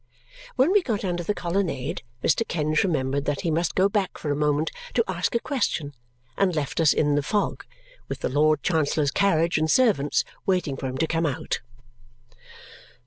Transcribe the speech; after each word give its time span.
When 0.55 0.71
we 0.71 0.81
got 0.81 1.05
under 1.05 1.21
the 1.21 1.35
colonnade, 1.35 2.01
Mr. 2.23 2.43
Kenge 2.47 2.81
remembered 2.83 3.25
that 3.25 3.41
he 3.41 3.51
must 3.51 3.75
go 3.75 3.87
back 3.87 4.17
for 4.17 4.31
a 4.31 4.35
moment 4.35 4.71
to 4.95 5.03
ask 5.07 5.35
a 5.35 5.39
question 5.39 5.93
and 6.35 6.55
left 6.55 6.79
us 6.79 6.91
in 6.91 7.13
the 7.13 7.21
fog, 7.21 7.63
with 8.07 8.21
the 8.21 8.27
Lord 8.29 8.63
Chancellor's 8.63 9.11
carriage 9.11 9.59
and 9.59 9.69
servants 9.69 10.23
waiting 10.43 10.75
for 10.75 10.87
him 10.87 10.97
to 10.97 11.05
come 11.05 11.27
out. 11.27 11.59